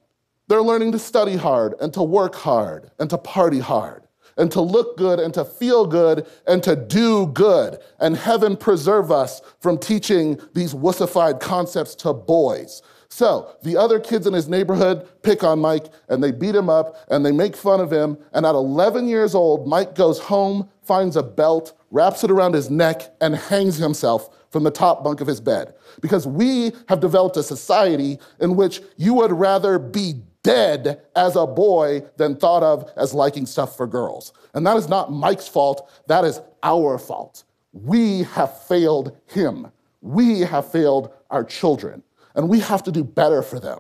they're 0.48 0.62
learning 0.62 0.94
to 0.94 1.00
study 1.00 1.36
hard 1.36 1.76
and 1.82 1.94
to 1.94 2.04
work 2.04 2.36
hard 2.36 2.90
and 3.00 3.10
to 3.10 3.18
party 3.18 3.60
hard 3.60 4.08
and 4.38 4.52
to 4.52 4.62
look 4.62 4.98
good 4.98 5.20
and 5.20 5.34
to 5.34 5.46
feel 5.46 5.86
good 5.86 6.26
and 6.48 6.64
to 6.64 6.76
do 6.76 7.28
good. 7.28 7.78
And 8.00 8.16
heaven 8.16 8.56
preserve 8.56 9.12
us 9.12 9.42
from 9.60 9.78
teaching 9.78 10.40
these 10.54 10.74
wussified 10.74 11.40
concepts 11.40 11.96
to 11.96 12.14
boys. 12.14 12.82
So 13.14 13.56
the 13.62 13.78
other 13.78 14.00
kids 14.00 14.26
in 14.26 14.34
his 14.34 14.50
neighborhood 14.50 15.08
pick 15.22 15.44
on 15.44 15.60
Mike 15.60 15.86
and 16.10 16.24
they 16.24 16.32
beat 16.32 16.56
him 16.56 16.68
up 16.68 16.96
and 17.10 17.24
they 17.24 17.32
make 17.32 17.56
fun 17.56 17.80
of 17.80 17.94
him. 17.94 18.18
And 18.34 18.44
at 18.44 18.56
11 18.56 19.08
years 19.08 19.36
old, 19.36 19.68
Mike 19.68 19.94
goes 19.94 20.18
home, 20.18 20.68
finds 20.82 21.16
a 21.16 21.22
belt, 21.22 21.78
wraps 21.92 22.24
it 22.24 22.32
around 22.32 22.56
his 22.56 22.72
neck, 22.72 23.14
and 23.22 23.36
hangs 23.36 23.78
himself 23.78 24.36
from 24.50 24.64
the 24.64 24.72
top 24.72 25.04
bunk 25.04 25.22
of 25.22 25.28
his 25.28 25.40
bed. 25.40 25.76
Because 26.02 26.26
we 26.26 26.72
have 26.90 27.02
developed 27.02 27.38
a 27.38 27.44
society 27.44 28.18
in 28.40 28.56
which 28.56 28.82
you 28.98 29.14
would 29.14 29.32
rather 29.32 29.78
be 29.78 30.16
dead 30.42 31.00
as 31.16 31.36
a 31.36 31.46
boy 31.46 32.02
than 32.18 32.36
thought 32.36 32.64
of 32.64 32.92
as 32.98 33.14
liking 33.14 33.46
stuff 33.46 33.78
for 33.78 33.86
girls. 33.86 34.34
And 34.56 34.66
that 34.66 34.76
is 34.76 34.90
not 34.90 35.12
Mike's 35.12 35.48
fault, 35.48 35.88
that 36.08 36.26
is 36.26 36.42
our 36.64 36.98
fault. 36.98 37.44
We 37.74 38.24
have 38.24 38.60
failed 38.64 39.16
him. 39.28 39.68
We 40.02 40.40
have 40.40 40.72
failed 40.72 41.14
our 41.30 41.44
children 41.44 42.02
and 42.36 42.50
we 42.50 42.60
have 42.60 42.84
to 42.84 42.92
do 42.92 43.04
better 43.04 43.42
for 43.42 43.60
them. 43.60 43.80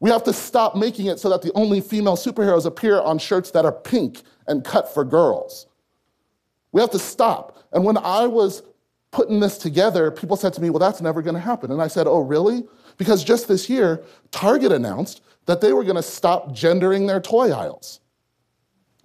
We 0.00 0.10
have 0.10 0.24
to 0.24 0.32
stop 0.32 0.76
making 0.76 1.06
it 1.06 1.18
so 1.18 1.30
that 1.30 1.42
the 1.42 1.52
only 1.54 1.80
female 1.80 2.16
superheroes 2.16 2.66
appear 2.66 3.00
on 3.00 3.18
shirts 3.18 3.50
that 3.52 3.64
are 3.64 3.72
pink 3.72 4.22
and 4.46 4.64
cut 4.64 4.92
for 4.92 5.04
girls. 5.04 5.66
We 6.72 6.80
have 6.80 6.90
to 6.90 6.98
stop. 6.98 7.64
And 7.72 7.84
when 7.84 7.96
I 7.96 8.26
was 8.26 8.62
putting 9.12 9.40
this 9.40 9.56
together, 9.56 10.10
people 10.10 10.36
said 10.36 10.52
to 10.54 10.60
me, 10.60 10.70
Well, 10.70 10.80
that's 10.80 11.00
never 11.00 11.22
going 11.22 11.34
to 11.34 11.40
happen. 11.40 11.70
And 11.70 11.80
I 11.80 11.86
said, 11.86 12.06
Oh, 12.06 12.20
really? 12.20 12.64
Because 12.98 13.24
just 13.24 13.48
this 13.48 13.70
year, 13.70 14.02
Target 14.30 14.72
announced 14.72 15.22
that 15.46 15.60
they 15.60 15.72
were 15.72 15.84
going 15.84 15.96
to 15.96 16.02
stop 16.02 16.52
gendering 16.52 17.06
their 17.06 17.20
toy 17.20 17.50
aisles. 17.50 18.00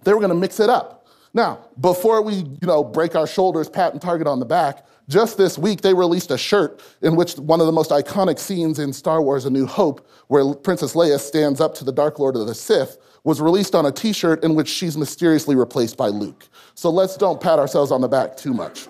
They 0.04 0.12
were 0.12 0.20
going 0.20 0.30
to 0.30 0.36
mix 0.36 0.60
it 0.60 0.68
up. 0.68 1.06
Now, 1.32 1.68
before 1.80 2.22
we, 2.22 2.34
you 2.34 2.58
know, 2.62 2.82
break 2.82 3.14
our 3.14 3.26
shoulders, 3.26 3.68
pat 3.68 4.00
Target 4.00 4.26
on 4.26 4.40
the 4.40 4.46
back, 4.46 4.84
just 5.10 5.36
this 5.36 5.58
week, 5.58 5.80
they 5.80 5.92
released 5.92 6.30
a 6.30 6.38
shirt 6.38 6.80
in 7.02 7.16
which 7.16 7.34
one 7.34 7.60
of 7.60 7.66
the 7.66 7.72
most 7.72 7.90
iconic 7.90 8.38
scenes 8.38 8.78
in 8.78 8.92
Star 8.92 9.20
Wars 9.20 9.44
A 9.44 9.50
New 9.50 9.66
Hope, 9.66 10.08
where 10.28 10.54
Princess 10.54 10.94
Leia 10.94 11.18
stands 11.18 11.60
up 11.60 11.74
to 11.74 11.84
the 11.84 11.92
Dark 11.92 12.18
Lord 12.18 12.36
of 12.36 12.46
the 12.46 12.54
Sith, 12.54 12.96
was 13.24 13.40
released 13.40 13.74
on 13.74 13.84
a 13.84 13.92
t 13.92 14.12
shirt 14.12 14.42
in 14.44 14.54
which 14.54 14.68
she's 14.68 14.96
mysteriously 14.96 15.56
replaced 15.56 15.96
by 15.96 16.06
Luke. 16.06 16.48
So 16.74 16.90
let's 16.90 17.16
don't 17.16 17.40
pat 17.40 17.58
ourselves 17.58 17.90
on 17.90 18.00
the 18.00 18.08
back 18.08 18.36
too 18.36 18.54
much. 18.54 18.86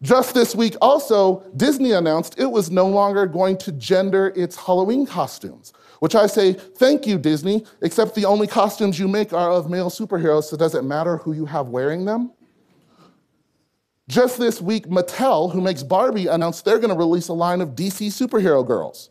Just 0.00 0.32
this 0.32 0.54
week, 0.54 0.76
also, 0.80 1.44
Disney 1.56 1.92
announced 1.92 2.38
it 2.38 2.46
was 2.46 2.70
no 2.70 2.86
longer 2.86 3.26
going 3.26 3.58
to 3.58 3.72
gender 3.72 4.32
its 4.34 4.56
Halloween 4.56 5.04
costumes, 5.04 5.72
which 6.00 6.14
I 6.14 6.26
say, 6.26 6.52
thank 6.52 7.06
you, 7.06 7.18
Disney, 7.18 7.66
except 7.82 8.14
the 8.14 8.24
only 8.24 8.46
costumes 8.46 8.98
you 8.98 9.08
make 9.08 9.32
are 9.32 9.50
of 9.50 9.68
male 9.68 9.90
superheroes, 9.90 10.44
so 10.44 10.56
does 10.56 10.74
it 10.74 10.84
matter 10.84 11.18
who 11.18 11.32
you 11.32 11.44
have 11.46 11.68
wearing 11.68 12.04
them? 12.04 12.32
Just 14.08 14.38
this 14.38 14.60
week, 14.60 14.86
Mattel, 14.86 15.52
who 15.52 15.60
makes 15.60 15.82
Barbie, 15.82 16.28
announced 16.28 16.64
they're 16.64 16.78
going 16.78 16.88
to 16.88 16.96
release 16.96 17.28
a 17.28 17.34
line 17.34 17.60
of 17.60 17.70
DC 17.70 18.06
superhero 18.06 18.66
girls. 18.66 19.10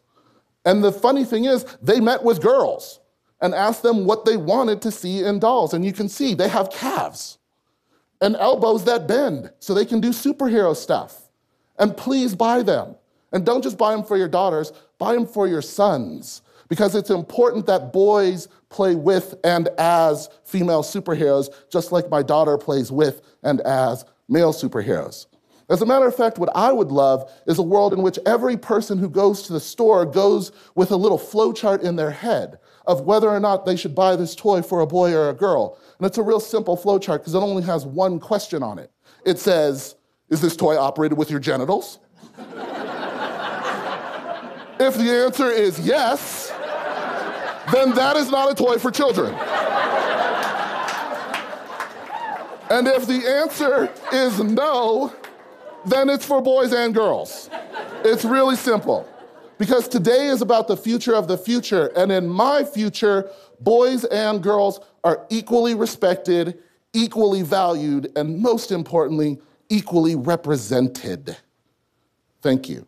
And 0.65 0.83
the 0.83 0.91
funny 0.91 1.23
thing 1.23 1.45
is, 1.45 1.65
they 1.81 1.99
met 1.99 2.23
with 2.23 2.41
girls 2.41 2.99
and 3.39 3.53
asked 3.53 3.83
them 3.83 4.05
what 4.05 4.25
they 4.25 4.37
wanted 4.37 4.81
to 4.81 4.91
see 4.91 5.23
in 5.23 5.39
dolls. 5.39 5.75
And 5.75 5.85
you 5.85 5.93
can 5.93 6.09
see 6.09 6.33
they 6.33 6.49
have 6.49 6.71
calves 6.71 7.37
and 8.21 8.35
elbows 8.35 8.83
that 8.85 9.07
bend 9.07 9.51
so 9.59 9.73
they 9.75 9.85
can 9.85 10.01
do 10.01 10.09
superhero 10.09 10.75
stuff. 10.75 11.29
And 11.77 11.95
please 11.95 12.33
buy 12.33 12.63
them. 12.63 12.95
And 13.31 13.45
don't 13.45 13.61
just 13.61 13.77
buy 13.77 13.91
them 13.91 14.03
for 14.03 14.17
your 14.17 14.27
daughters, 14.27 14.73
buy 14.97 15.13
them 15.13 15.27
for 15.27 15.47
your 15.47 15.61
sons. 15.61 16.41
Because 16.69 16.95
it's 16.95 17.11
important 17.11 17.67
that 17.67 17.93
boys 17.93 18.47
play 18.69 18.95
with 18.95 19.35
and 19.43 19.69
as 19.77 20.29
female 20.43 20.81
superheroes, 20.81 21.49
just 21.69 21.91
like 21.91 22.09
my 22.09 22.23
daughter 22.23 22.57
plays 22.57 22.91
with 22.91 23.21
and 23.43 23.61
as 23.61 24.03
male 24.27 24.53
superheroes. 24.53 25.25
As 25.69 25.81
a 25.81 25.85
matter 25.85 26.07
of 26.07 26.15
fact, 26.15 26.37
what 26.37 26.55
I 26.55 26.71
would 26.71 26.91
love 26.91 27.29
is 27.45 27.59
a 27.59 27.63
world 27.63 27.91
in 27.93 28.01
which 28.01 28.17
every 28.25 28.55
person 28.55 28.97
who 28.97 29.09
goes 29.09 29.43
to 29.43 29.53
the 29.53 29.59
store 29.59 30.05
goes 30.05 30.53
with 30.75 30.91
a 30.91 30.95
little 30.95 31.19
flowchart 31.19 31.81
in 31.81 31.97
their 31.97 32.11
head 32.11 32.59
of 32.85 33.01
whether 33.01 33.27
or 33.27 33.39
not 33.39 33.65
they 33.65 33.75
should 33.75 33.93
buy 33.93 34.15
this 34.15 34.33
toy 34.33 34.61
for 34.61 34.79
a 34.79 34.87
boy 34.87 35.13
or 35.13 35.29
a 35.29 35.33
girl. 35.33 35.77
And 35.97 36.07
it's 36.07 36.17
a 36.17 36.23
real 36.23 36.39
simple 36.39 36.77
flowchart 36.77 37.19
because 37.19 37.35
it 37.35 37.39
only 37.39 37.63
has 37.63 37.85
one 37.85 38.17
question 38.17 38.63
on 38.63 38.79
it. 38.79 38.91
It 39.25 39.39
says, 39.39 39.95
Is 40.29 40.39
this 40.39 40.55
toy 40.55 40.77
operated 40.77 41.17
with 41.17 41.29
your 41.29 41.41
genitals? 41.41 41.99
if 44.79 44.95
the 44.95 45.23
answer 45.25 45.51
is 45.51 45.79
yes, 45.81 46.49
then 47.73 47.93
that 47.95 48.15
is 48.15 48.31
not 48.31 48.49
a 48.49 48.55
toy 48.55 48.77
for 48.77 48.89
children. 48.89 49.33
And 52.69 52.87
if 52.87 53.07
the 53.07 53.25
answer 53.27 53.91
is 54.13 54.39
no, 54.39 55.13
then 55.85 56.09
it's 56.09 56.25
for 56.25 56.41
boys 56.41 56.73
and 56.73 56.93
girls. 56.93 57.49
It's 58.03 58.25
really 58.25 58.55
simple. 58.55 59.07
Because 59.57 59.87
today 59.87 60.27
is 60.27 60.41
about 60.41 60.67
the 60.67 60.77
future 60.77 61.15
of 61.15 61.27
the 61.27 61.37
future. 61.37 61.87
And 61.95 62.11
in 62.11 62.27
my 62.27 62.63
future, 62.63 63.31
boys 63.59 64.03
and 64.05 64.43
girls 64.43 64.79
are 65.03 65.25
equally 65.29 65.73
respected, 65.73 66.59
equally 66.93 67.41
valued, 67.41 68.11
and 68.15 68.39
most 68.39 68.71
importantly, 68.71 69.39
equally 69.69 70.15
represented. 70.15 71.37
Thank 72.41 72.69
you. 72.69 72.85